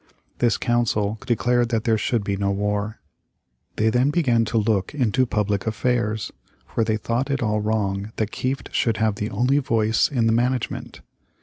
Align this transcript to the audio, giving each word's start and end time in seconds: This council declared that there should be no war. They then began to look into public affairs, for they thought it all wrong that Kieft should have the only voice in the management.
This 0.39 0.57
council 0.57 1.19
declared 1.27 1.69
that 1.69 1.83
there 1.83 1.95
should 1.95 2.23
be 2.23 2.35
no 2.35 2.49
war. 2.49 2.99
They 3.75 3.91
then 3.91 4.09
began 4.09 4.45
to 4.45 4.57
look 4.57 4.95
into 4.95 5.27
public 5.27 5.67
affairs, 5.67 6.31
for 6.65 6.83
they 6.83 6.97
thought 6.97 7.29
it 7.29 7.43
all 7.43 7.61
wrong 7.61 8.11
that 8.15 8.31
Kieft 8.31 8.73
should 8.73 8.97
have 8.97 9.13
the 9.17 9.29
only 9.29 9.59
voice 9.59 10.09
in 10.09 10.25
the 10.25 10.33
management. 10.33 11.01